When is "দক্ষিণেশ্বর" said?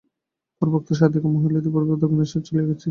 2.01-2.31